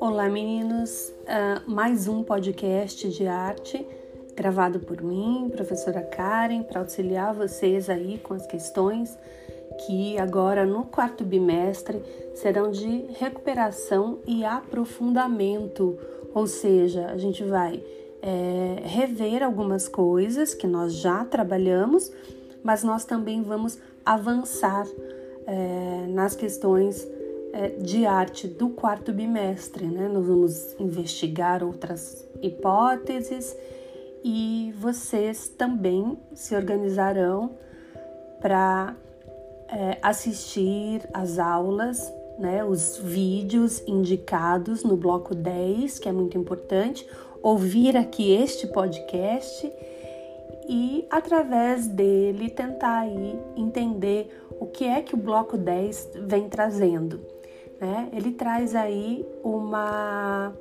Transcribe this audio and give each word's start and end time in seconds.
Olá, 0.00 0.28
meninos! 0.28 1.12
Uh, 1.22 1.70
mais 1.70 2.06
um 2.06 2.22
podcast 2.22 3.08
de 3.08 3.26
arte 3.26 3.86
gravado 4.34 4.80
por 4.80 5.02
mim, 5.02 5.48
professora 5.50 6.02
Karen, 6.02 6.62
para 6.62 6.80
auxiliar 6.80 7.34
vocês 7.34 7.88
aí 7.88 8.18
com 8.18 8.34
as 8.34 8.46
questões 8.46 9.16
que 9.86 10.18
agora 10.18 10.66
no 10.66 10.84
quarto 10.84 11.24
bimestre 11.24 12.02
serão 12.34 12.70
de 12.70 13.06
recuperação 13.18 14.18
e 14.26 14.44
aprofundamento, 14.44 15.98
ou 16.34 16.46
seja, 16.46 17.06
a 17.06 17.16
gente 17.16 17.42
vai 17.42 17.82
é, 18.20 18.82
rever 18.84 19.42
algumas 19.42 19.88
coisas 19.88 20.52
que 20.54 20.66
nós 20.66 20.94
já 20.94 21.24
trabalhamos, 21.24 22.12
mas 22.62 22.82
nós 22.82 23.04
também 23.04 23.42
vamos 23.42 23.78
avançar 24.04 24.86
é, 25.46 26.06
nas 26.08 26.34
questões 26.34 27.06
é, 27.52 27.68
de 27.70 28.04
arte 28.04 28.46
do 28.46 28.68
quarto 28.68 29.12
bimestre, 29.12 29.86
né? 29.86 30.08
Nós 30.08 30.26
vamos 30.26 30.76
investigar 30.78 31.62
outras 31.62 32.26
hipóteses 32.42 33.56
e 34.22 34.74
vocês 34.78 35.48
também 35.48 36.18
se 36.34 36.54
organizarão 36.54 37.52
para 38.40 38.94
é, 39.68 39.98
assistir 40.02 41.08
as 41.12 41.38
aulas, 41.38 42.12
né? 42.38 42.64
Os 42.64 42.98
vídeos 42.98 43.82
indicados 43.86 44.84
no 44.84 44.96
bloco 44.96 45.34
10, 45.34 45.98
que 45.98 46.08
é 46.08 46.12
muito 46.12 46.36
importante, 46.36 47.08
ouvir 47.42 47.96
aqui 47.96 48.30
este 48.32 48.66
podcast 48.66 49.72
e 50.68 51.06
através 51.10 51.86
dele 51.86 52.50
tentar 52.50 53.00
aí 53.00 53.38
entender 53.56 54.44
o 54.60 54.66
que 54.66 54.84
é 54.84 55.00
que 55.00 55.14
o 55.14 55.18
bloco 55.18 55.56
10 55.56 56.10
vem 56.26 56.48
trazendo 56.48 57.20
né? 57.80 58.08
Ele 58.12 58.32
traz 58.32 58.74
aí 58.74 59.26
uma 59.42 60.52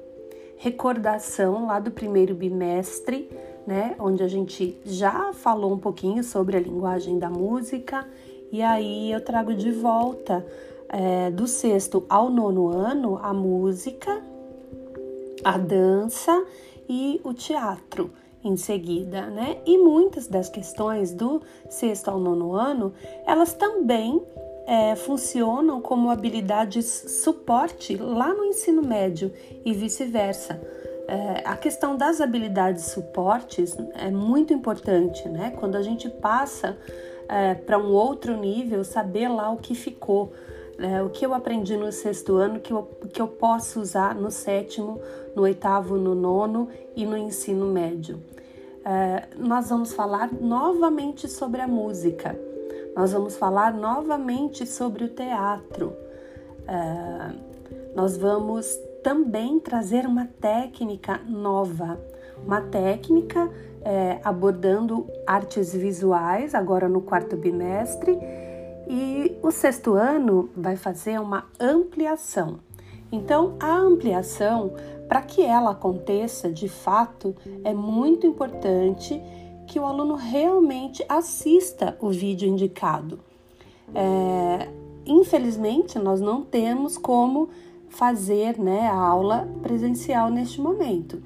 recordação 0.57 1.67
lá 1.67 1.79
do 1.79 1.91
primeiro 1.91 2.33
bimestre, 2.33 3.29
né? 3.65 3.95
Onde 3.99 4.23
a 4.23 4.27
gente 4.27 4.79
já 4.85 5.33
falou 5.33 5.73
um 5.73 5.79
pouquinho 5.79 6.23
sobre 6.23 6.57
a 6.57 6.59
linguagem 6.59 7.19
da 7.19 7.29
música 7.29 8.07
e 8.51 8.61
aí 8.61 9.11
eu 9.11 9.21
trago 9.21 9.53
de 9.53 9.71
volta 9.71 10.45
é, 10.89 11.29
do 11.31 11.47
sexto 11.47 12.05
ao 12.07 12.29
nono 12.29 12.69
ano 12.69 13.19
a 13.21 13.33
música, 13.33 14.21
a 15.43 15.57
dança 15.57 16.45
e 16.87 17.19
o 17.23 17.33
teatro 17.33 18.11
em 18.47 18.57
seguida, 18.57 19.27
né? 19.27 19.57
E 19.65 19.77
muitas 19.77 20.27
das 20.27 20.49
questões 20.49 21.13
do 21.13 21.41
sexto 21.69 22.09
ao 22.09 22.19
nono 22.19 22.53
ano, 22.53 22.93
elas 23.25 23.53
também 23.53 24.21
é, 24.65 24.95
funcionam 24.95 25.81
como 25.81 26.09
habilidades 26.09 26.85
suporte 27.23 27.95
lá 27.95 28.33
no 28.33 28.45
ensino 28.45 28.81
médio 28.81 29.31
e 29.63 29.73
vice-versa. 29.73 30.61
É, 31.07 31.41
a 31.45 31.55
questão 31.55 31.95
das 31.95 32.19
habilidades 32.19 32.85
suportes 32.85 33.77
é 33.93 34.11
muito 34.11 34.53
importante, 34.53 35.27
né? 35.29 35.53
Quando 35.57 35.75
a 35.75 35.81
gente 35.81 36.09
passa 36.09 36.77
é, 37.29 37.53
para 37.53 37.77
um 37.77 37.93
outro 37.93 38.35
nível, 38.35 38.83
saber 38.83 39.29
lá 39.29 39.49
o 39.49 39.57
que 39.57 39.73
ficou, 39.73 40.33
né? 40.77 41.01
o 41.01 41.09
que 41.09 41.25
eu 41.25 41.33
aprendi 41.33 41.75
no 41.75 41.91
sexto 41.91 42.35
ano, 42.35 42.59
que 42.59 42.71
eu, 42.71 42.83
que 43.11 43.21
eu 43.21 43.27
posso 43.27 43.79
usar 43.79 44.15
no 44.15 44.29
sétimo, 44.29 45.01
no 45.35 45.43
oitavo, 45.43 45.97
no 45.97 46.13
nono 46.13 46.69
e 46.95 47.05
no 47.05 47.17
ensino 47.17 47.65
médio. 47.65 48.21
É, 48.89 49.27
nós 49.37 49.69
vamos 49.69 49.93
falar 49.93 50.31
novamente 50.31 51.27
sobre 51.27 51.59
a 51.59 51.67
música 51.67 52.37
nós 52.97 53.11
vamos 53.11 53.37
falar 53.37 53.75
novamente 53.75 54.65
sobre 54.65 55.03
o 55.03 55.09
teatro. 55.09 55.93
Uh, 56.63 57.37
nós 57.95 58.17
vamos 58.17 58.67
também 59.03 59.59
trazer 59.59 60.07
uma 60.07 60.25
técnica 60.25 61.21
nova, 61.27 61.99
uma 62.43 62.59
técnica 62.59 63.51
é, 63.83 64.19
abordando 64.23 65.07
artes 65.27 65.73
visuais, 65.73 66.55
agora 66.55 66.89
no 66.89 67.01
quarto 67.01 67.37
bimestre, 67.37 68.17
e 68.89 69.37
o 69.43 69.51
sexto 69.51 69.93
ano 69.93 70.49
vai 70.57 70.75
fazer 70.75 71.19
uma 71.19 71.45
ampliação. 71.59 72.59
Então, 73.11 73.55
a 73.59 73.77
ampliação, 73.77 74.73
para 75.07 75.21
que 75.21 75.41
ela 75.41 75.71
aconteça 75.71 76.51
de 76.51 76.67
fato, 76.67 77.35
é 77.63 77.73
muito 77.73 78.27
importante 78.27 79.21
que 79.67 79.79
o 79.79 79.85
aluno 79.85 80.15
realmente 80.15 81.03
assista 81.07 81.97
o 81.99 82.09
vídeo 82.09 82.47
indicado. 82.47 83.19
É, 83.93 84.69
infelizmente, 85.05 85.97
nós 85.99 86.19
não 86.19 86.41
temos 86.41 86.97
como 86.97 87.49
fazer 87.89 88.59
né, 88.59 88.87
a 88.87 88.95
aula 88.95 89.47
presencial 89.61 90.29
neste 90.29 90.59
momento. 90.59 91.21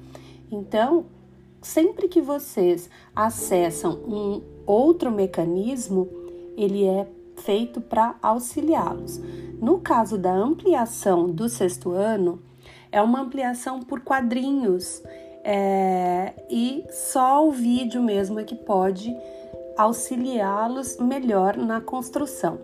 Então, 0.50 1.06
sempre 1.60 2.08
que 2.08 2.20
vocês 2.20 2.88
acessam 3.14 3.92
um 4.06 4.42
outro 4.66 5.10
mecanismo, 5.10 6.08
ele 6.56 6.84
é 6.84 7.06
feito 7.36 7.80
para 7.80 8.16
auxiliá-los. 8.22 9.20
No 9.60 9.78
caso 9.78 10.18
da 10.18 10.32
ampliação 10.32 11.28
do 11.28 11.48
sexto 11.48 11.90
ano, 11.90 12.40
é 12.92 13.00
uma 13.02 13.20
ampliação 13.20 13.80
por 13.80 14.00
quadrinhos 14.00 15.02
é, 15.44 16.32
e 16.48 16.84
só 16.90 17.46
o 17.46 17.50
vídeo 17.50 18.00
mesmo 18.00 18.38
é 18.38 18.44
que 18.44 18.54
pode 18.54 19.16
auxiliá-los 19.76 20.98
melhor 20.98 21.56
na 21.56 21.80
construção. 21.80 22.58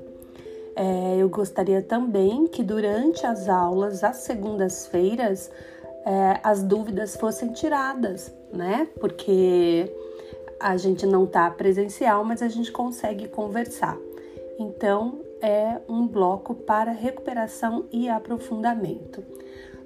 É, 0.77 1.17
eu 1.17 1.29
gostaria 1.29 1.83
também 1.83 2.47
que 2.47 2.63
durante 2.63 3.27
as 3.27 3.49
aulas, 3.49 4.05
às 4.05 4.19
segundas-feiras, 4.19 5.51
é, 6.07 6.39
as 6.45 6.63
dúvidas 6.63 7.17
fossem 7.17 7.53
tiradas, 7.53 8.33
né? 8.53 8.87
Porque 9.01 9.93
a 10.61 10.77
gente 10.77 11.05
não 11.05 11.25
está 11.25 11.51
presencial, 11.51 12.23
mas 12.23 12.43
a 12.43 12.49
gente 12.49 12.71
consegue 12.71 13.27
conversar. 13.27 13.97
Então, 14.57 15.21
é 15.41 15.81
um 15.89 16.07
bloco 16.07 16.55
para 16.55 16.93
recuperação 16.93 17.87
e 17.91 18.09
aprofundamento. 18.09 19.23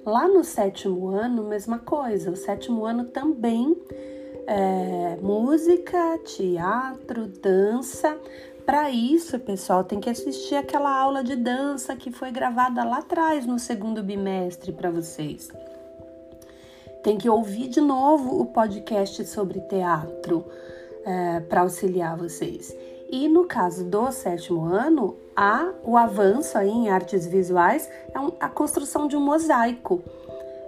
Lá 0.05 0.27
no 0.27 0.43
sétimo 0.43 1.07
ano, 1.07 1.43
mesma 1.43 1.79
coisa. 1.79 2.31
O 2.31 2.35
sétimo 2.35 2.85
ano 2.85 3.05
também 3.05 3.75
é 4.45 5.17
música, 5.21 6.17
teatro, 6.19 7.27
dança. 7.27 8.17
Para 8.65 8.89
isso, 8.91 9.39
pessoal, 9.39 9.83
tem 9.83 9.99
que 9.99 10.09
assistir 10.09 10.55
aquela 10.55 10.93
aula 10.93 11.23
de 11.23 11.35
dança 11.35 11.95
que 11.95 12.11
foi 12.11 12.31
gravada 12.31 12.83
lá 12.83 12.99
atrás 12.99 13.45
no 13.45 13.59
segundo 13.59 14.03
bimestre 14.03 14.71
para 14.71 14.89
vocês. 14.89 15.49
Tem 17.01 17.17
que 17.17 17.29
ouvir 17.29 17.67
de 17.67 17.81
novo 17.81 18.41
o 18.41 18.45
podcast 18.45 19.25
sobre 19.25 19.59
teatro 19.61 20.45
é, 21.05 21.41
para 21.41 21.61
auxiliar 21.61 22.17
vocês. 22.17 22.73
E 23.15 23.29
no 23.29 23.45
caso 23.45 23.83
do 23.83 24.11
sétimo 24.11 24.65
ano, 24.65 25.15
há 25.35 25.71
o 25.83 25.95
avanço 25.95 26.57
aí 26.57 26.71
em 26.71 26.89
artes 26.89 27.27
visuais, 27.27 27.87
é 28.11 28.17
a 28.39 28.49
construção 28.49 29.07
de 29.07 29.15
um 29.15 29.19
mosaico. 29.19 30.01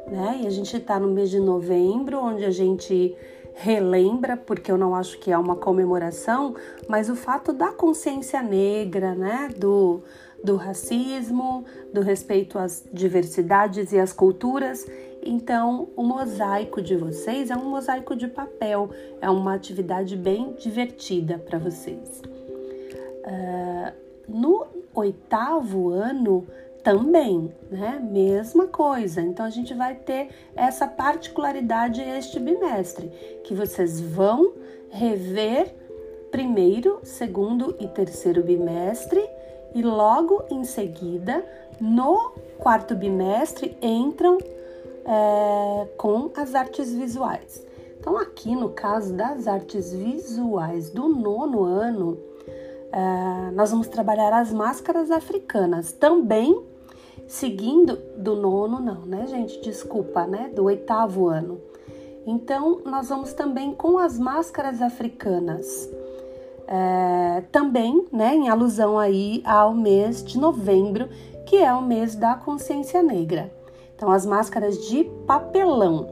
Né? 0.07 0.41
E 0.43 0.45
a 0.45 0.51
gente 0.51 0.77
está 0.77 0.99
no 0.99 1.07
mês 1.07 1.31
de 1.31 1.39
novembro, 1.39 2.19
onde 2.19 2.45
a 2.45 2.51
gente 2.51 3.17
relembra, 3.55 4.37
porque 4.37 4.71
eu 4.71 4.77
não 4.77 4.93
acho 4.93 5.17
que 5.17 5.31
é 5.31 5.37
uma 5.39 5.55
comemoração, 5.55 6.53
mas 6.87 7.09
o 7.09 7.15
fato 7.15 7.51
da 7.51 7.71
consciência 7.71 8.43
negra, 8.43 9.15
né? 9.15 9.49
do, 9.57 10.03
do 10.43 10.55
racismo, 10.55 11.65
do 11.91 12.01
respeito 12.01 12.59
às 12.59 12.85
diversidades 12.93 13.91
e 13.91 13.97
às 13.97 14.13
culturas. 14.13 14.85
Então, 15.23 15.89
o 15.95 16.03
mosaico 16.03 16.79
de 16.79 16.95
vocês 16.95 17.49
é 17.49 17.55
um 17.55 17.71
mosaico 17.71 18.15
de 18.15 18.27
papel, 18.27 18.91
é 19.19 19.31
uma 19.31 19.55
atividade 19.55 20.15
bem 20.15 20.53
divertida 20.59 21.39
para 21.39 21.57
vocês. 21.57 22.34
Uh, 23.25 23.91
no 24.27 24.67
oitavo 24.93 25.89
ano 25.89 26.47
também, 26.83 27.51
né? 27.71 27.99
Mesma 27.99 28.67
coisa. 28.67 29.21
Então 29.21 29.45
a 29.45 29.49
gente 29.49 29.73
vai 29.73 29.95
ter 29.95 30.29
essa 30.55 30.87
particularidade 30.87 31.99
este 32.01 32.39
bimestre, 32.39 33.07
que 33.43 33.53
vocês 33.55 33.99
vão 33.99 34.53
rever 34.91 35.73
primeiro, 36.29 36.99
segundo 37.03 37.75
e 37.79 37.87
terceiro 37.87 38.43
bimestre 38.43 39.23
e 39.73 39.81
logo 39.81 40.43
em 40.49 40.63
seguida, 40.63 41.43
no 41.81 42.33
quarto 42.57 42.95
bimestre, 42.95 43.77
entram 43.81 44.37
é, 44.37 45.87
com 45.97 46.31
as 46.35 46.55
artes 46.55 46.93
visuais. 46.93 47.65
Então, 47.99 48.17
aqui 48.17 48.55
no 48.55 48.69
caso 48.69 49.13
das 49.13 49.47
artes 49.47 49.91
visuais 49.91 50.89
do 50.89 51.09
nono 51.09 51.63
ano, 51.63 52.17
uh, 52.93 53.51
nós 53.53 53.71
vamos 53.71 53.87
trabalhar 53.87 54.33
as 54.33 54.51
máscaras 54.53 55.11
africanas 55.11 55.91
também 55.91 56.63
seguindo 57.27 57.97
do 58.17 58.35
nono 58.35 58.79
não, 58.79 59.05
né, 59.05 59.25
gente? 59.27 59.59
Desculpa, 59.61 60.25
né? 60.27 60.49
Do 60.53 60.65
oitavo 60.65 61.27
ano. 61.27 61.59
Então, 62.25 62.81
nós 62.85 63.09
vamos 63.09 63.33
também 63.33 63.73
com 63.73 63.97
as 63.97 64.17
máscaras 64.17 64.81
africanas. 64.81 65.89
é, 66.67 67.41
também, 67.51 68.05
né, 68.11 68.35
em 68.35 68.49
alusão 68.49 68.97
aí 68.97 69.41
ao 69.45 69.73
mês 69.73 70.23
de 70.23 70.37
novembro, 70.37 71.07
que 71.45 71.57
é 71.57 71.71
o 71.73 71.81
mês 71.81 72.15
da 72.15 72.35
consciência 72.35 73.03
negra. 73.03 73.53
Então, 73.95 74.11
as 74.11 74.25
máscaras 74.25 74.77
de 74.87 75.03
papelão. 75.27 76.07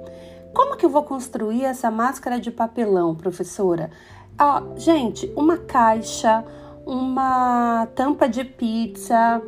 Como 0.54 0.78
que 0.78 0.86
eu 0.86 0.90
vou 0.90 1.04
construir 1.04 1.64
essa 1.66 1.90
máscara 1.90 2.40
de 2.40 2.52
papelão, 2.52 3.16
professora? 3.16 3.90
Ah, 4.38 4.62
gente, 4.76 5.32
uma 5.36 5.58
caixa, 5.58 6.46
uma 6.86 7.88
tampa 7.96 8.28
de 8.28 8.44
pizza, 8.44 9.42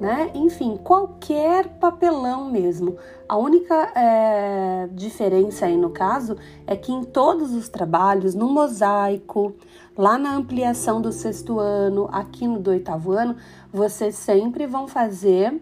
né? 0.00 0.30
Enfim, 0.34 0.76
qualquer 0.76 1.68
papelão 1.78 2.50
mesmo. 2.50 2.96
A 3.28 3.36
única 3.36 3.92
é, 3.94 4.88
diferença 4.92 5.66
aí 5.66 5.76
no 5.76 5.90
caso 5.90 6.36
é 6.66 6.74
que 6.74 6.92
em 6.92 7.04
todos 7.04 7.52
os 7.52 7.68
trabalhos, 7.68 8.34
no 8.34 8.48
mosaico, 8.48 9.54
lá 9.96 10.18
na 10.18 10.34
ampliação 10.34 11.00
do 11.00 11.12
sexto 11.12 11.58
ano, 11.58 12.08
aqui 12.12 12.46
no 12.46 12.58
do 12.58 12.70
oitavo 12.70 13.12
ano, 13.12 13.36
vocês 13.72 14.16
sempre 14.16 14.66
vão 14.66 14.88
fazer 14.88 15.60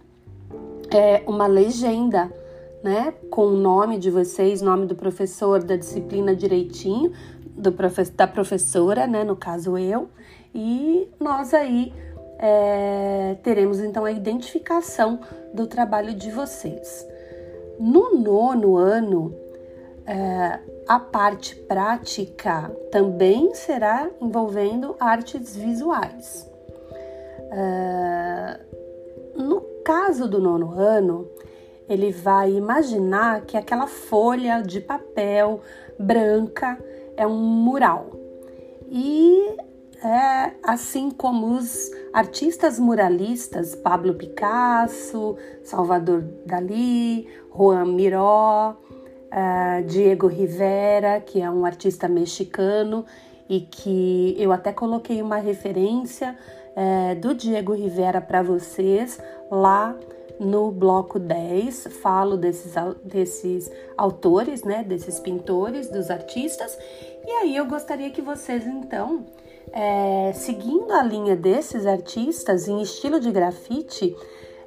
é, 0.91 1.23
uma 1.27 1.47
legenda, 1.47 2.33
né? 2.83 3.13
Com 3.31 3.49
o 3.49 3.57
nome 3.57 3.99
de 3.99 4.11
vocês, 4.11 4.63
nome 4.63 4.87
do 4.87 4.95
professor, 4.95 5.63
da 5.63 5.77
disciplina 5.77 6.35
direitinho, 6.35 7.13
do 7.45 7.71
profe 7.71 8.05
da 8.11 8.27
professora, 8.27 9.07
né? 9.07 9.23
No 9.23 9.37
caso 9.37 9.77
eu, 9.77 10.09
e 10.55 11.09
nós 11.19 11.55
aí 11.55 11.93
é, 12.39 13.37
teremos 13.43 13.81
então 13.81 14.05
a 14.05 14.13
identificação 14.13 15.21
do 15.53 15.67
trabalho 15.67 16.15
de 16.15 16.31
vocês. 16.31 17.07
No 17.79 18.19
nono 18.19 18.77
ano, 18.77 19.35
é, 20.07 20.59
a 20.89 20.99
parte 20.99 21.55
prática 21.55 22.71
também 22.91 23.55
será 23.55 24.11
envolvendo 24.21 24.97
artes 24.99 25.55
visuais. 25.55 26.51
É, 27.53 28.61
no 29.37 29.61
caso 29.85 30.29
do 30.29 30.41
nono 30.41 30.73
ano, 30.73 31.29
ele 31.89 32.13
vai 32.13 32.53
imaginar 32.53 33.43
que 33.43 33.57
aquela 33.57 33.87
folha 33.87 34.63
de 34.63 34.81
papel 34.81 35.61
branca 35.99 36.79
é 37.17 37.27
um 37.27 37.37
mural. 37.37 38.11
E 38.89 39.57
é, 40.03 40.53
assim 40.63 41.11
como 41.11 41.57
os 41.57 41.91
artistas 42.13 42.79
muralistas 42.79 43.75
Pablo 43.75 44.15
Picasso, 44.15 45.37
Salvador 45.63 46.23
Dalí, 46.47 47.29
Juan 47.55 47.85
Miró, 47.87 48.77
uh, 49.31 49.85
Diego 49.87 50.27
Rivera, 50.27 51.21
que 51.21 51.41
é 51.41 51.51
um 51.51 51.65
artista 51.65 52.09
mexicano 52.09 53.05
e 53.49 53.61
que 53.61 54.35
eu 54.39 54.53
até 54.53 54.73
coloquei 54.73 55.21
uma 55.21 55.37
referência 55.37 56.37
uh, 56.77 57.21
do 57.21 57.35
Diego 57.35 57.75
Rivera 57.75 58.21
para 58.21 58.43
vocês 58.43 59.19
lá 59.51 59.95
no 60.39 60.71
bloco 60.71 61.19
10, 61.19 61.89
falo 62.01 62.39
desses, 62.39 62.73
desses 63.05 63.71
autores, 63.95 64.65
né, 64.65 64.83
desses 64.83 65.21
pintores, 65.21 65.91
dos 65.91 66.11
artistas, 66.11 66.79
e 67.27 67.31
aí 67.31 67.55
eu 67.55 67.67
gostaria 67.67 68.09
que 68.09 68.23
vocês 68.23 68.67
então 68.67 69.27
é, 69.73 70.33
seguindo 70.35 70.93
a 70.93 71.03
linha 71.03 71.37
desses 71.37 71.87
artistas 71.87 72.69
em 72.69 72.81
estilo 72.83 73.21
de 73.21 73.31
grafite, 73.31 74.17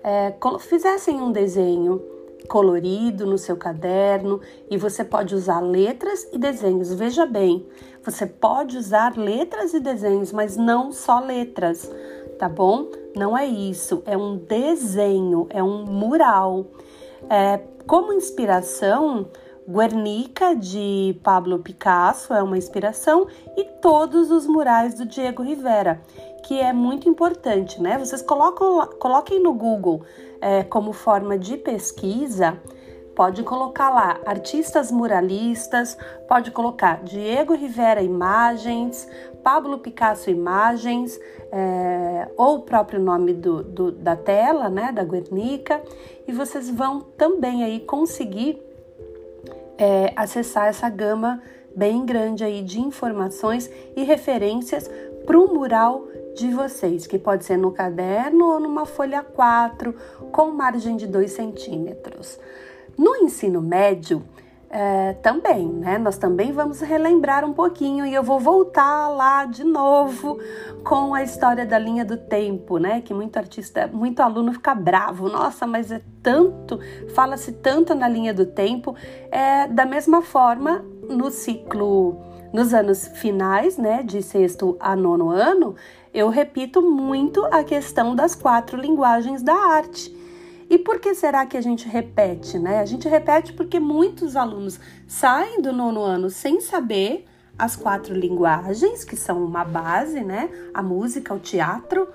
é, 0.04 0.34
fizessem 0.60 1.22
um 1.22 1.31
desenho 1.31 2.01
colorido 2.48 3.25
no 3.25 3.38
seu 3.38 3.56
caderno 3.56 4.42
e 4.69 4.78
você 4.78 5.04
pode 5.04 5.34
usar 5.34 5.60
letras 5.60 6.28
e 6.31 6.38
desenhos. 6.38 6.94
Veja 6.94 7.25
bem, 7.25 7.66
você 8.04 8.25
pode 8.25 8.78
usar 8.78 9.18
letras 9.18 9.74
e 9.74 9.80
desenhos, 9.80 10.31
mas 10.31 10.57
não 10.57 10.92
só 10.92 11.19
letras, 11.19 11.89
tá 12.38 12.50
bom? 12.50 12.89
Não 13.16 13.38
é 13.38 13.46
isso, 13.46 14.04
é 14.06 14.18
um 14.18 14.38
desenho, 14.38 15.48
é 15.50 15.63
um 15.63 15.86
mural. 15.86 16.66
É, 17.30 17.60
como 17.88 18.13
inspiração, 18.13 19.28
Guernica 19.68 20.56
de 20.56 21.18
Pablo 21.24 21.60
Picasso 21.60 22.33
é 22.33 22.44
uma 22.44 22.57
inspiração 22.57 23.27
e 23.56 23.63
todos 23.81 24.30
os 24.30 24.45
murais 24.45 24.94
do 24.94 25.06
Diego 25.06 25.42
Rivera, 25.42 26.01
que 26.45 26.60
é 26.60 26.74
muito 26.74 27.07
importante, 27.07 27.81
né? 27.81 27.98
Vocês 27.98 28.21
colocam, 28.21 28.86
coloquem 29.00 29.42
no 29.42 29.54
Google 29.54 30.01
é, 30.42 30.63
como 30.63 30.92
forma 30.92 31.38
de 31.38 31.56
pesquisa, 31.56 32.60
pode 33.15 33.44
colocar 33.44 33.89
lá 33.89 34.19
artistas 34.25 34.92
muralistas, 34.92 35.98
pode 36.27 36.51
colocar 36.51 37.01
Diego 37.04 37.54
Rivera 37.54 38.01
imagens, 38.01 39.07
Pablo 39.42 39.77
Picasso 39.80 40.30
imagens, 40.30 41.18
é, 41.51 42.30
ou 42.36 42.57
o 42.57 42.62
próprio 42.63 43.00
nome 43.00 43.33
do, 43.33 43.63
do, 43.63 43.92
da 43.94 44.18
tela, 44.18 44.69
né, 44.69 44.92
da 44.92 45.06
Guernica, 45.06 45.81
e 46.27 46.33
vocês 46.33 46.69
vão 46.69 47.00
também 47.00 47.63
aí 47.63 47.80
conseguir 47.80 48.73
é, 49.78 50.14
acessar 50.16 50.68
essa 50.68 50.90
gama 50.90 51.42
bem 51.75 52.06
grande 52.06 52.44
aí 52.44 52.62
de 52.62 52.80
informações 52.80 53.70
e 53.96 54.04
referências 54.04 54.90
para 55.25 55.40
o 55.40 55.54
mural 55.54 56.08
de 56.36 56.50
vocês, 56.50 57.08
que 57.08 57.18
pode 57.18 57.46
ser 57.46 57.58
no 57.58 57.72
caderno 57.72 58.46
ou 58.46 58.60
numa 58.60 58.86
folha 58.86 59.24
4 59.24 59.94
com 60.31 60.52
margem 60.52 60.98
de 60.98 61.08
2 61.08 61.31
centímetros. 61.31 62.40
No 62.98 63.16
ensino 63.16 63.62
médio, 63.62 64.24
é, 64.75 65.14
também, 65.22 65.68
né? 65.68 66.00
Nós 66.00 66.18
também 66.18 66.52
vamos 66.52 66.81
relembrar 66.81 67.46
um 67.46 67.54
pouquinho 67.54 68.08
e 68.08 68.14
eu 68.16 68.24
vou 68.24 68.40
voltar 68.40 69.08
lá 69.08 69.46
de 69.46 69.64
novo 69.64 70.40
com 70.84 71.14
a 71.14 71.22
história 71.22 71.64
da 71.64 71.78
linha 71.78 72.04
do 72.04 72.18
tempo, 72.18 72.80
né? 72.80 73.00
Que 73.00 73.14
muito 73.14 73.38
artista, 73.38 73.88
muito 73.94 74.20
aluno 74.22 74.52
fica 74.52 74.74
bravo. 74.74 75.30
Nossa, 75.30 75.68
mas 75.68 75.92
é 75.92 76.02
tanto, 76.24 76.80
fala-se 77.14 77.52
tanto 77.52 77.94
na 77.94 78.08
linha 78.08 78.34
do 78.34 78.48
tempo. 78.48 78.96
É 79.31 79.68
da 79.68 79.86
mesma 79.86 80.24
forma 80.24 80.84
no 81.08 81.30
ciclo, 81.30 82.20
nos 82.52 82.74
anos 82.74 83.08
finais, 83.10 83.78
né? 83.78 84.02
De 84.02 84.24
sexto 84.24 84.75
a 84.80 84.96
nono 84.96 85.30
ano, 85.30 85.75
eu 86.12 86.30
repito 86.30 86.81
muito 86.81 87.46
a 87.52 87.64
questão 87.64 88.16
das 88.16 88.34
quatro 88.34 88.75
linguagens 88.75 89.44
da 89.44 89.54
arte 89.54 90.23
e 90.74 90.78
por 90.80 91.00
que 91.00 91.14
será 91.14 91.46
que 91.46 91.56
a 91.56 91.62
gente 91.62 91.88
repete, 91.88 92.58
né? 92.58 92.80
A 92.80 92.86
gente 92.86 93.08
repete 93.08 93.54
porque 93.54 93.80
muitos 93.80 94.36
alunos 94.36 94.80
saem 95.08 95.62
do 95.62 95.72
nono 95.72 96.02
ano 96.02 96.31
sem 96.31 96.60
saber 96.62 97.25
as 97.60 97.75
quatro 97.75 98.12
linguagens, 98.16 99.04
que 99.04 99.16
são 99.16 99.46
uma 99.46 99.64
base, 99.64 100.22
né? 100.22 100.50
A 100.74 100.81
música, 100.81 101.31
o 101.31 101.38
teatro, 101.38 102.08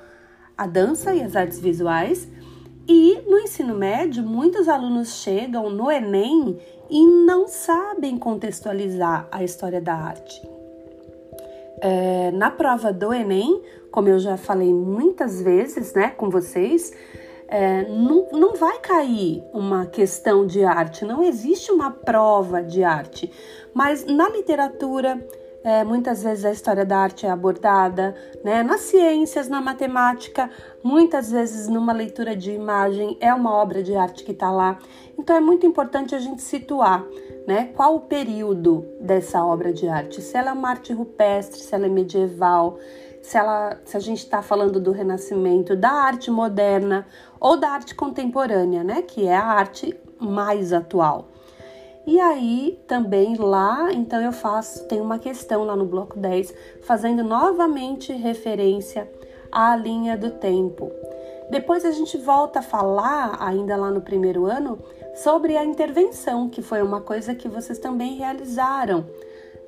a 0.57 0.67
dança 0.67 1.15
e 1.15 1.23
as 1.23 1.37
artes 1.37 1.61
visuais. 1.61 2.27
E 2.89 3.23
no 3.29 3.39
ensino 3.39 3.77
médio, 3.77 4.25
muitos 4.25 4.69
alunos 4.69 5.23
chegam 5.23 5.71
no 5.71 5.89
Enem 5.89 6.61
e 6.91 7.07
não 7.07 7.47
sabem 7.47 8.19
contextualizar 8.19 9.29
a 9.31 9.45
história 9.45 9.81
da 9.81 9.95
arte. 9.95 10.43
É, 11.81 12.33
na 12.33 12.51
prova 12.51 12.93
do 12.93 13.15
Enem, 13.15 13.63
como 13.93 14.09
eu 14.09 14.19
já 14.19 14.37
falei 14.37 14.75
muitas 14.75 15.41
vezes 15.41 15.95
né, 15.95 16.11
com 16.11 16.29
vocês, 16.29 16.93
é, 17.49 17.85
não, 17.89 18.29
não 18.31 18.55
vai 18.55 18.79
cair 18.79 19.43
uma 19.53 19.87
questão 19.87 20.47
de 20.47 20.63
arte, 20.65 21.05
não 21.05 21.23
existe 21.23 21.73
uma 21.73 21.91
prova 21.91 22.63
de 22.63 22.85
arte, 22.85 23.33
mas 23.73 24.05
na 24.05 24.29
literatura. 24.29 25.27
É, 25.65 25.83
muitas 25.83 26.23
vezes 26.23 26.45
a 26.45 26.53
história 26.53 26.87
da 26.87 26.97
arte 26.97 27.27
é 27.27 27.31
abordada, 27.31 28.15
né? 28.45 28.63
nas 28.63 28.83
ciências, 28.83 29.49
na 29.49 29.61
matemática, 29.61 30.49
muitas 30.85 31.33
vezes 31.33 31.69
numa 31.69 31.93
leitura 31.93 32.35
de 32.37 32.53
imagem 32.53 33.19
é 33.21 33.35
uma 33.35 33.53
obra 33.53 33.83
de 33.83 33.95
arte 33.95 34.23
que 34.23 34.31
está 34.31 34.53
lá. 34.53 34.79
Então 35.19 35.35
é 35.35 35.41
muito 35.41 35.67
importante 35.67 36.15
a 36.15 36.19
gente 36.21 36.43
situar 36.43 37.05
né? 37.49 37.71
qual 37.75 37.97
o 37.97 38.01
período 38.01 38.87
dessa 39.01 39.43
obra 39.43 39.73
de 39.73 39.89
arte, 39.89 40.21
se 40.21 40.37
ela 40.37 40.51
é 40.51 40.53
uma 40.53 40.69
arte 40.69 40.93
rupestre, 40.93 41.59
se 41.59 41.75
ela 41.75 41.87
é 41.87 41.89
medieval, 41.89 42.79
se, 43.29 43.37
ela, 43.37 43.79
se 43.85 43.95
a 43.95 44.01
gente 44.01 44.21
está 44.21 44.41
falando 44.41 44.81
do 44.81 44.91
Renascimento, 44.91 45.77
da 45.77 45.91
arte 45.91 46.31
moderna 46.31 47.07
ou 47.39 47.59
da 47.59 47.69
arte 47.69 47.95
contemporânea, 47.95 48.83
né, 48.83 49.03
que 49.03 49.27
é 49.27 49.37
a 49.37 49.45
arte 49.45 49.95
mais 50.19 50.73
atual. 50.73 51.29
E 52.07 52.19
aí 52.19 52.83
também 52.89 53.37
lá, 53.37 53.93
então 53.93 54.19
eu 54.19 54.33
faço, 54.33 54.87
tem 54.87 54.99
uma 54.99 55.19
questão 55.19 55.65
lá 55.65 55.77
no 55.77 55.85
bloco 55.85 56.19
10, 56.19 56.55
fazendo 56.85 57.23
novamente 57.23 58.15
referência 58.15 59.07
à 59.53 59.77
linha 59.77 60.17
do 60.17 60.31
tempo. 60.31 60.91
Depois 61.51 61.85
a 61.85 61.91
gente 61.91 62.17
volta 62.17 62.61
a 62.61 62.63
falar, 62.63 63.37
ainda 63.41 63.77
lá 63.77 63.91
no 63.91 64.01
primeiro 64.01 64.47
ano, 64.47 64.79
sobre 65.15 65.55
a 65.55 65.63
intervenção, 65.63 66.49
que 66.49 66.63
foi 66.63 66.81
uma 66.81 67.03
coisa 67.03 67.35
que 67.35 67.47
vocês 67.47 67.79
também 67.79 68.17
realizaram 68.17 69.05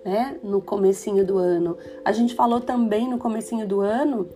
né, 0.05 0.39
no 0.43 0.61
comecinho 0.61 1.25
do 1.25 1.39
ano. 1.39 1.77
A 2.05 2.13
gente 2.13 2.35
falou 2.35 2.61
também 2.61 3.09
no 3.09 3.19
comecinho 3.19 3.67
do 3.67 3.81
ano 3.81 4.29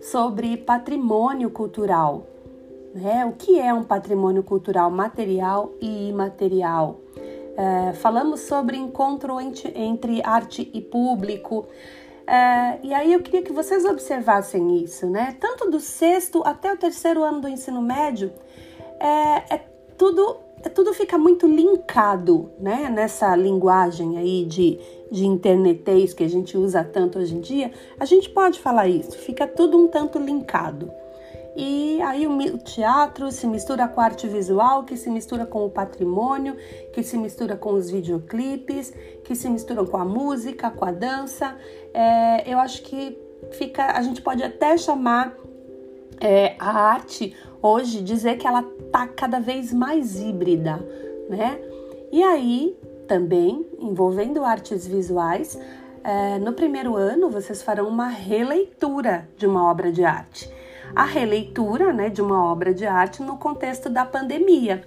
sobre 0.00 0.56
patrimônio 0.56 1.50
cultural. 1.50 2.26
Né? 2.94 3.24
O 3.24 3.32
que 3.32 3.58
é 3.58 3.72
um 3.72 3.84
patrimônio 3.84 4.42
cultural 4.42 4.90
material 4.90 5.72
e 5.80 6.08
imaterial? 6.08 7.00
É, 7.56 7.92
falamos 7.92 8.40
sobre 8.40 8.76
encontro 8.76 9.38
entre, 9.40 10.22
arte 10.24 10.70
e 10.72 10.80
público. 10.80 11.66
É, 12.26 12.78
e 12.82 12.94
aí 12.94 13.12
eu 13.12 13.20
queria 13.20 13.42
que 13.42 13.52
vocês 13.52 13.84
observassem 13.84 14.82
isso, 14.82 15.06
né? 15.06 15.36
Tanto 15.38 15.70
do 15.70 15.80
sexto 15.80 16.42
até 16.46 16.72
o 16.72 16.76
terceiro 16.76 17.22
ano 17.22 17.40
do 17.40 17.48
ensino 17.48 17.82
médio, 17.82 18.32
é, 18.98 19.54
é 19.54 19.66
tudo, 19.98 20.38
tudo 20.70 20.92
fica 20.94 21.18
muito 21.18 21.46
linkado, 21.46 22.50
né? 22.58 22.88
Nessa 22.88 23.34
linguagem 23.34 24.16
aí 24.18 24.44
de, 24.44 24.78
de 25.10 25.26
internetês 25.26 26.14
que 26.14 26.22
a 26.22 26.28
gente 26.28 26.56
usa 26.56 26.84
tanto 26.84 27.18
hoje 27.18 27.34
em 27.34 27.40
dia, 27.40 27.72
a 27.98 28.04
gente 28.04 28.30
pode 28.30 28.60
falar 28.60 28.88
isso, 28.88 29.12
fica 29.18 29.46
tudo 29.46 29.76
um 29.76 29.88
tanto 29.88 30.18
linkado. 30.18 30.90
E 31.54 32.00
aí 32.02 32.26
o 32.26 32.58
teatro 32.58 33.30
se 33.30 33.46
mistura 33.46 33.86
com 33.86 34.00
a 34.00 34.04
arte 34.04 34.26
visual, 34.26 34.84
que 34.84 34.96
se 34.96 35.10
mistura 35.10 35.44
com 35.44 35.66
o 35.66 35.70
patrimônio, 35.70 36.56
que 36.92 37.02
se 37.02 37.18
mistura 37.18 37.56
com 37.56 37.74
os 37.74 37.90
videoclipes, 37.90 38.92
que 39.22 39.34
se 39.34 39.50
misturam 39.50 39.84
com 39.84 39.98
a 39.98 40.04
música, 40.04 40.70
com 40.70 40.84
a 40.84 40.92
dança. 40.92 41.54
É, 41.92 42.50
eu 42.50 42.58
acho 42.58 42.82
que 42.82 43.18
fica, 43.50 43.92
a 43.92 44.00
gente 44.00 44.22
pode 44.22 44.42
até 44.42 44.78
chamar 44.78 45.36
é, 46.20 46.56
a 46.58 46.70
arte 46.70 47.36
hoje 47.62 48.02
dizer 48.02 48.36
que 48.36 48.46
ela 48.46 48.62
tá 48.90 49.06
cada 49.06 49.40
vez 49.40 49.72
mais 49.72 50.20
híbrida, 50.20 50.80
né? 51.28 51.58
E 52.10 52.22
aí 52.22 52.76
também 53.06 53.66
envolvendo 53.78 54.44
artes 54.44 54.86
visuais, 54.86 55.58
é, 56.04 56.38
no 56.38 56.52
primeiro 56.52 56.96
ano 56.96 57.30
vocês 57.30 57.62
farão 57.62 57.88
uma 57.88 58.08
releitura 58.08 59.28
de 59.36 59.46
uma 59.46 59.70
obra 59.70 59.92
de 59.92 60.04
arte 60.04 60.50
a 60.94 61.04
releitura 61.04 61.92
né, 61.92 62.08
de 62.08 62.20
uma 62.20 62.44
obra 62.44 62.72
de 62.72 62.86
arte 62.86 63.22
no 63.22 63.36
contexto 63.36 63.88
da 63.88 64.04
pandemia. 64.04 64.84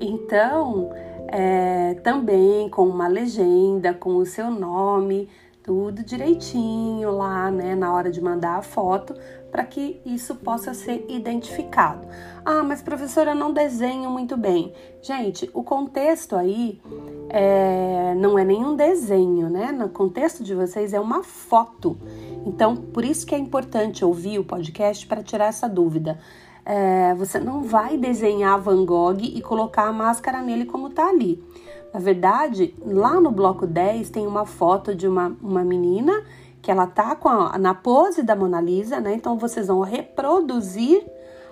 Então, 0.00 0.90
é, 1.28 1.94
também 2.02 2.68
com 2.68 2.86
uma 2.86 3.08
legenda, 3.08 3.92
com 3.92 4.16
o 4.16 4.24
seu 4.24 4.50
nome, 4.50 5.28
tudo 5.62 6.04
direitinho 6.04 7.10
lá, 7.10 7.50
né, 7.50 7.74
na 7.74 7.92
hora 7.92 8.10
de 8.10 8.20
mandar 8.20 8.56
a 8.56 8.62
foto, 8.62 9.14
para 9.52 9.64
que 9.64 10.00
isso 10.06 10.36
possa 10.36 10.72
ser 10.72 11.04
identificado. 11.10 12.08
Ah, 12.42 12.62
mas 12.62 12.80
professora, 12.80 13.34
não 13.34 13.52
desenho 13.52 14.10
muito 14.10 14.34
bem. 14.34 14.72
Gente, 15.02 15.48
o 15.52 15.62
contexto 15.62 16.34
aí 16.34 16.80
é, 17.28 18.14
não 18.16 18.38
é 18.38 18.44
nenhum 18.44 18.74
desenho, 18.74 19.50
né? 19.50 19.70
No 19.70 19.90
contexto 19.90 20.42
de 20.42 20.54
vocês 20.54 20.94
é 20.94 20.98
uma 20.98 21.22
foto. 21.22 21.98
Então, 22.46 22.74
por 22.74 23.04
isso 23.04 23.26
que 23.26 23.34
é 23.34 23.38
importante 23.38 24.02
ouvir 24.02 24.38
o 24.38 24.44
podcast 24.44 25.06
para 25.06 25.22
tirar 25.22 25.46
essa 25.46 25.68
dúvida. 25.68 26.18
É, 26.64 27.14
você 27.14 27.38
não 27.38 27.62
vai 27.62 27.98
desenhar 27.98 28.58
Van 28.58 28.86
Gogh 28.86 29.20
e 29.20 29.42
colocar 29.42 29.86
a 29.86 29.92
máscara 29.92 30.40
nele 30.40 30.64
como 30.64 30.88
tá 30.88 31.08
ali. 31.08 31.44
Na 31.92 32.00
verdade, 32.00 32.74
lá 32.82 33.20
no 33.20 33.30
bloco 33.30 33.66
10 33.66 34.08
tem 34.08 34.26
uma 34.26 34.46
foto 34.46 34.94
de 34.94 35.06
uma, 35.06 35.36
uma 35.42 35.62
menina 35.62 36.24
que 36.62 36.70
ela 36.70 36.86
tá 36.86 37.18
a, 37.24 37.58
na 37.58 37.74
pose 37.74 38.22
da 38.22 38.36
Mona 38.36 38.60
Lisa, 38.60 39.00
né? 39.00 39.14
Então 39.14 39.36
vocês 39.36 39.66
vão 39.66 39.80
reproduzir 39.80 41.04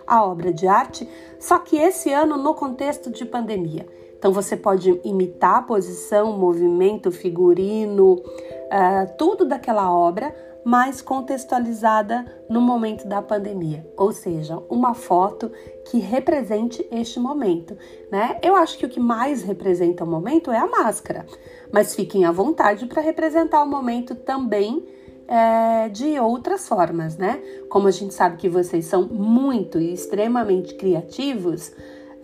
a 0.07 0.25
obra 0.25 0.53
de 0.53 0.67
arte, 0.67 1.09
só 1.39 1.59
que 1.59 1.77
esse 1.77 2.13
ano 2.13 2.37
no 2.37 2.55
contexto 2.55 3.11
de 3.11 3.25
pandemia. 3.25 3.87
Então 4.17 4.33
você 4.33 4.57
pode 4.57 5.01
imitar 5.05 5.57
a 5.57 5.63
posição, 5.63 6.37
movimento, 6.37 7.11
figurino, 7.11 8.15
uh, 8.15 9.17
tudo 9.17 9.45
daquela 9.45 9.91
obra, 9.93 10.35
mas 10.65 11.01
contextualizada 11.01 12.27
no 12.49 12.61
momento 12.61 13.07
da 13.07 13.23
pandemia, 13.23 13.87
ou 13.97 14.13
seja, 14.13 14.63
uma 14.69 14.93
foto 14.93 15.51
que 15.87 15.99
represente 15.99 16.87
este 16.91 17.19
momento, 17.19 17.77
né? 18.11 18.39
Eu 18.43 18.55
acho 18.55 18.77
que 18.77 18.85
o 18.85 18.89
que 18.89 19.01
mais 19.01 19.43
representa 19.43 20.05
o 20.05 20.07
momento 20.07 20.51
é 20.51 20.59
a 20.59 20.67
máscara, 20.67 21.25
mas 21.73 21.95
fiquem 21.95 22.27
à 22.27 22.33
vontade 22.33 22.87
para 22.87 23.01
representar 23.01 23.63
o 23.63 23.67
momento 23.67 24.15
também 24.15 24.87
é, 25.31 25.89
de 25.89 26.19
outras 26.19 26.67
formas, 26.69 27.17
né? 27.17 27.41
Como 27.69 27.87
a 27.87 27.93
gente 27.93 28.13
sabe 28.13 28.37
que 28.37 28.49
vocês 28.49 28.85
são 28.87 29.07
muito 29.07 29.79
e 29.79 29.93
extremamente 29.93 30.75
criativos, 30.75 31.73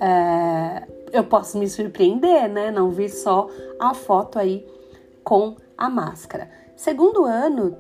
é, 0.00 0.82
eu 1.12 1.22
posso 1.22 1.56
me 1.56 1.68
surpreender, 1.68 2.48
né? 2.48 2.72
Não 2.72 2.90
vi 2.90 3.08
só 3.08 3.48
a 3.78 3.94
foto 3.94 4.40
aí 4.40 4.66
com 5.22 5.54
a 5.78 5.88
máscara. 5.88 6.50
Segundo 6.74 7.24
ano, 7.24 7.76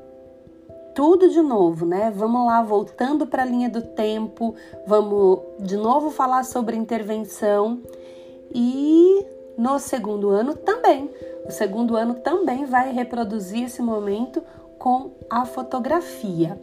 tudo 0.94 1.28
de 1.28 1.42
novo, 1.42 1.84
né? 1.84 2.12
Vamos 2.14 2.46
lá, 2.46 2.62
voltando 2.62 3.26
para 3.26 3.42
a 3.42 3.46
linha 3.46 3.68
do 3.68 3.82
tempo, 3.82 4.54
vamos 4.86 5.40
de 5.58 5.76
novo 5.76 6.08
falar 6.08 6.44
sobre 6.44 6.76
intervenção 6.76 7.82
e 8.54 9.26
no 9.58 9.80
segundo 9.80 10.30
ano 10.30 10.54
também. 10.54 11.10
O 11.44 11.50
segundo 11.50 11.96
ano 11.96 12.14
também 12.14 12.64
vai 12.64 12.92
reproduzir 12.92 13.64
esse 13.64 13.82
momento 13.82 14.40
com 14.86 15.16
a 15.28 15.44
fotografia. 15.44 16.56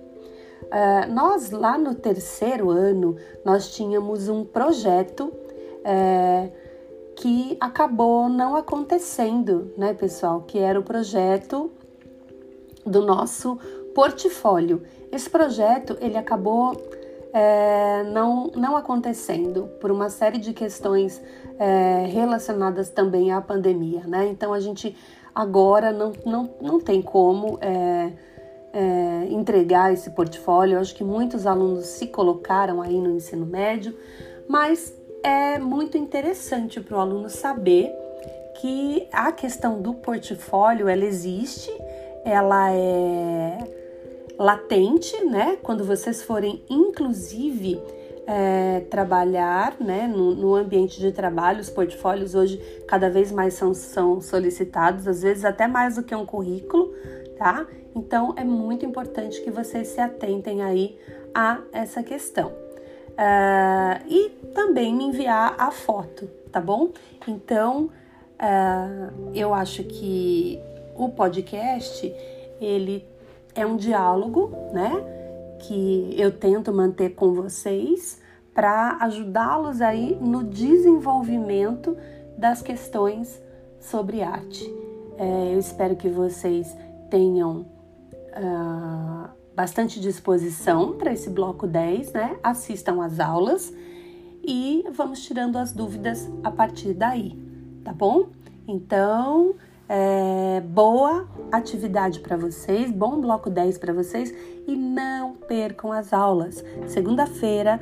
Uh, 0.63 1.11
nós 1.11 1.51
lá 1.51 1.77
no 1.77 1.93
terceiro 1.93 2.69
ano 2.69 3.17
nós 3.43 3.75
tínhamos 3.75 4.29
um 4.29 4.45
projeto 4.45 5.23
uh, 5.25 6.51
que 7.17 7.57
acabou 7.59 8.29
não 8.29 8.55
acontecendo, 8.55 9.73
né, 9.77 9.93
pessoal? 9.93 10.41
Que 10.43 10.57
era 10.57 10.79
o 10.79 10.83
projeto 10.83 11.69
do 12.85 13.01
nosso 13.01 13.59
portfólio. 13.93 14.83
Esse 15.11 15.29
projeto 15.29 15.97
ele 15.99 16.17
acabou 16.17 16.81
é, 17.33 18.03
não, 18.03 18.51
não 18.55 18.77
acontecendo 18.77 19.67
por 19.81 19.91
uma 19.91 20.09
série 20.09 20.37
de 20.37 20.53
questões 20.53 21.21
é, 21.59 22.05
relacionadas 22.05 22.89
também 22.89 23.33
à 23.33 23.41
pandemia, 23.41 24.03
né? 24.07 24.27
Então 24.27 24.53
a 24.53 24.61
gente 24.61 24.95
agora 25.33 25.91
não, 25.91 26.13
não, 26.25 26.49
não 26.61 26.79
tem 26.79 27.01
como 27.01 27.57
é, 27.61 28.11
é, 28.73 29.27
entregar 29.29 29.93
esse 29.93 30.09
portfólio. 30.11 30.75
Eu 30.75 30.81
acho 30.81 30.95
que 30.95 31.03
muitos 31.03 31.45
alunos 31.45 31.85
se 31.85 32.07
colocaram 32.07 32.81
aí 32.81 32.99
no 32.99 33.11
ensino 33.11 33.45
médio, 33.45 33.95
mas 34.47 34.93
é 35.23 35.57
muito 35.57 35.97
interessante 35.97 36.79
para 36.81 36.97
o 36.97 36.99
aluno 36.99 37.29
saber 37.29 37.91
que 38.59 39.07
a 39.11 39.31
questão 39.31 39.81
do 39.81 39.93
portfólio 39.93 40.87
ela 40.87 41.05
existe, 41.05 41.71
ela 42.23 42.71
é 42.71 43.57
latente, 44.37 45.23
né? 45.25 45.57
Quando 45.61 45.83
vocês 45.83 46.21
forem, 46.23 46.63
inclusive, 46.69 47.81
é, 48.25 48.81
trabalhar 48.89 49.75
né, 49.79 50.07
no, 50.07 50.33
no, 50.33 50.55
ambiente 50.55 50.99
de 50.99 51.11
trabalho, 51.11 51.59
os 51.59 51.69
portfólios 51.69 52.35
hoje 52.35 52.57
cada 52.87 53.09
vez 53.09 53.31
mais 53.31 53.53
são, 53.53 53.73
são 53.73 54.21
solicitados, 54.21 55.07
às 55.07 55.21
vezes 55.21 55.43
até 55.43 55.67
mais 55.67 55.95
do 55.95 56.03
que 56.03 56.15
um 56.15 56.25
currículo, 56.25 56.93
tá? 57.37 57.65
Então 57.95 58.33
é 58.37 58.43
muito 58.43 58.85
importante 58.85 59.41
que 59.41 59.51
vocês 59.51 59.87
se 59.87 59.99
atentem 59.99 60.61
aí 60.61 60.97
a 61.33 61.59
essa 61.71 62.01
questão. 62.01 62.49
Uh, 63.13 64.07
e 64.07 64.29
também 64.55 64.93
me 64.93 65.03
enviar 65.03 65.55
a 65.57 65.69
foto, 65.69 66.27
tá 66.51 66.59
bom? 66.59 66.91
Então 67.27 67.89
uh, 68.39 69.31
eu 69.35 69.53
acho 69.53 69.83
que 69.83 70.59
o 70.95 71.09
podcast 71.09 72.11
ele 72.59 73.05
é 73.53 73.65
um 73.65 73.75
diálogo, 73.75 74.51
né? 74.71 75.22
Que 75.67 76.13
eu 76.17 76.31
tento 76.31 76.73
manter 76.73 77.11
com 77.15 77.33
vocês 77.33 78.21
para 78.53 78.97
ajudá-los 79.01 79.81
aí 79.81 80.17
no 80.21 80.43
desenvolvimento 80.43 81.97
das 82.37 82.61
questões 82.61 83.41
sobre 83.79 84.21
arte. 84.21 84.63
É, 85.17 85.53
eu 85.53 85.59
espero 85.59 85.95
que 85.95 86.09
vocês 86.09 86.75
tenham 87.09 87.65
uh, 88.35 89.29
bastante 89.55 89.99
disposição 89.99 90.93
para 90.93 91.13
esse 91.13 91.29
bloco 91.29 91.67
10, 91.67 92.13
né? 92.13 92.37
Assistam 92.43 93.03
às 93.03 93.19
aulas 93.19 93.73
e 94.43 94.83
vamos 94.91 95.23
tirando 95.23 95.57
as 95.57 95.71
dúvidas 95.71 96.29
a 96.43 96.51
partir 96.51 96.93
daí, 96.93 97.37
tá 97.83 97.93
bom? 97.93 98.27
Então, 98.67 99.55
é, 99.95 100.59
boa 100.61 101.27
atividade 101.51 102.19
para 102.19 102.35
vocês, 102.35 102.89
bom 102.89 103.21
bloco 103.21 103.47
10 103.47 103.77
para 103.77 103.93
vocês 103.93 104.33
e 104.65 104.75
não 104.75 105.35
percam 105.35 105.91
as 105.91 106.11
aulas. 106.11 106.65
Segunda-feira, 106.87 107.79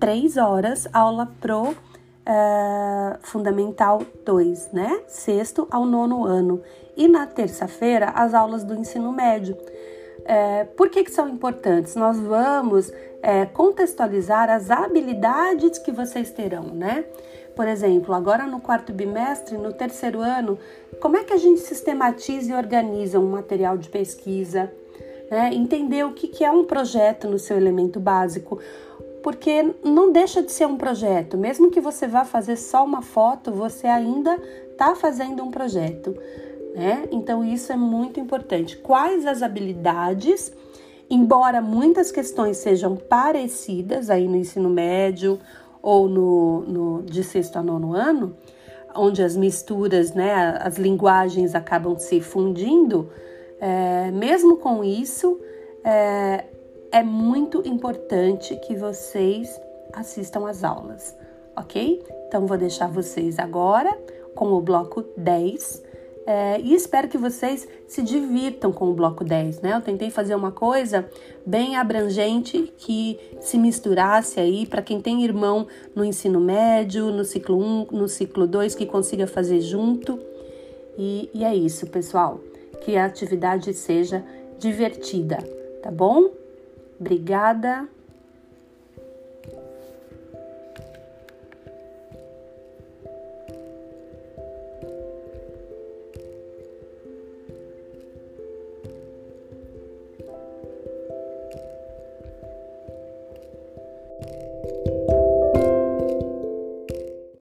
3 0.00 0.38
horas, 0.38 0.88
aula 0.90 1.30
pro 1.38 1.74
é, 2.24 3.18
Fundamental 3.20 4.00
2, 4.24 4.72
né? 4.72 5.02
Sexto 5.06 5.68
ao 5.70 5.84
nono 5.84 6.24
ano. 6.24 6.62
E 6.96 7.06
na 7.06 7.26
terça-feira, 7.26 8.06
as 8.14 8.32
aulas 8.32 8.64
do 8.64 8.74
ensino 8.74 9.12
médio. 9.12 9.54
É, 10.24 10.64
por 10.64 10.88
que, 10.88 11.04
que 11.04 11.10
são 11.10 11.28
importantes? 11.28 11.94
Nós 11.94 12.18
vamos 12.18 12.90
é, 13.22 13.44
contextualizar 13.44 14.48
as 14.48 14.70
habilidades 14.70 15.78
que 15.78 15.92
vocês 15.92 16.30
terão, 16.30 16.64
né? 16.64 17.04
Por 17.58 17.66
exemplo, 17.66 18.14
agora 18.14 18.46
no 18.46 18.60
quarto 18.60 18.92
bimestre, 18.92 19.58
no 19.58 19.72
terceiro 19.72 20.20
ano, 20.20 20.56
como 21.00 21.16
é 21.16 21.24
que 21.24 21.32
a 21.32 21.36
gente 21.36 21.58
sistematiza 21.58 22.52
e 22.52 22.54
organiza 22.54 23.18
um 23.18 23.30
material 23.30 23.76
de 23.76 23.88
pesquisa? 23.88 24.72
Né? 25.28 25.52
Entender 25.52 26.06
o 26.06 26.12
que 26.12 26.44
é 26.44 26.52
um 26.52 26.62
projeto 26.62 27.26
no 27.26 27.36
seu 27.36 27.56
elemento 27.56 27.98
básico, 27.98 28.60
porque 29.24 29.74
não 29.82 30.12
deixa 30.12 30.40
de 30.40 30.52
ser 30.52 30.68
um 30.68 30.76
projeto. 30.76 31.36
Mesmo 31.36 31.68
que 31.68 31.80
você 31.80 32.06
vá 32.06 32.24
fazer 32.24 32.54
só 32.54 32.84
uma 32.84 33.02
foto, 33.02 33.50
você 33.50 33.88
ainda 33.88 34.40
está 34.70 34.94
fazendo 34.94 35.42
um 35.42 35.50
projeto. 35.50 36.16
né? 36.76 37.08
Então 37.10 37.44
isso 37.44 37.72
é 37.72 37.76
muito 37.76 38.20
importante. 38.20 38.76
Quais 38.76 39.26
as 39.26 39.42
habilidades, 39.42 40.52
embora 41.10 41.60
muitas 41.60 42.12
questões 42.12 42.58
sejam 42.58 42.94
parecidas 42.94 44.10
aí 44.10 44.28
no 44.28 44.36
ensino 44.36 44.70
médio 44.70 45.40
ou 45.82 46.08
no, 46.08 46.60
no 46.62 47.02
de 47.02 47.22
sexto 47.22 47.56
a 47.56 47.62
nono 47.62 47.94
ano, 47.94 48.36
onde 48.94 49.22
as 49.22 49.36
misturas, 49.36 50.12
né, 50.12 50.58
as 50.60 50.76
linguagens 50.76 51.54
acabam 51.54 51.98
se 51.98 52.20
fundindo, 52.20 53.10
é, 53.60 54.10
mesmo 54.10 54.56
com 54.56 54.82
isso, 54.82 55.40
é, 55.84 56.44
é 56.90 57.02
muito 57.02 57.62
importante 57.66 58.56
que 58.56 58.74
vocês 58.74 59.60
assistam 59.92 60.48
às 60.48 60.64
aulas, 60.64 61.16
ok? 61.56 62.02
Então, 62.26 62.46
vou 62.46 62.56
deixar 62.56 62.88
vocês 62.88 63.38
agora 63.38 63.96
com 64.34 64.52
o 64.52 64.60
bloco 64.60 65.04
10 65.16 65.87
é, 66.30 66.60
e 66.60 66.74
espero 66.74 67.08
que 67.08 67.16
vocês 67.16 67.66
se 67.86 68.02
divirtam 68.02 68.70
com 68.70 68.90
o 68.90 68.92
bloco 68.92 69.24
10, 69.24 69.62
né? 69.62 69.74
Eu 69.74 69.80
tentei 69.80 70.10
fazer 70.10 70.34
uma 70.34 70.52
coisa 70.52 71.08
bem 71.46 71.74
abrangente 71.74 72.70
que 72.76 73.18
se 73.40 73.56
misturasse 73.56 74.38
aí 74.38 74.66
para 74.66 74.82
quem 74.82 75.00
tem 75.00 75.24
irmão 75.24 75.66
no 75.94 76.04
ensino 76.04 76.38
médio, 76.38 77.10
no 77.10 77.24
ciclo 77.24 77.56
1, 77.58 77.86
no 77.92 78.06
ciclo 78.06 78.46
2, 78.46 78.74
que 78.74 78.84
consiga 78.84 79.26
fazer 79.26 79.62
junto. 79.62 80.20
E, 80.98 81.30
e 81.32 81.44
é 81.44 81.54
isso, 81.54 81.86
pessoal. 81.86 82.40
Que 82.82 82.98
a 82.98 83.06
atividade 83.06 83.72
seja 83.72 84.22
divertida, 84.58 85.38
tá 85.82 85.90
bom? 85.90 86.28
Obrigada. 87.00 87.88